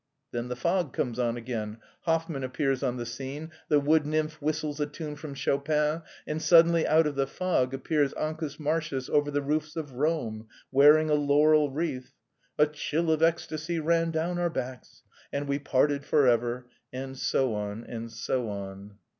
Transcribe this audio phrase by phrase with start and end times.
[0.33, 4.79] '"Then the fog comes on again, Hoffman appears on the scene, the wood nymph whistles
[4.79, 9.43] a tune from Chopin, and suddenly out of the fog appears Ancus Marcius over the
[9.43, 12.13] roofs of Rome, wearing a laurel wreath.
[12.57, 17.83] "A chill of ecstasy ran down our backs and we parted forever" and so on
[17.83, 18.95] and so on.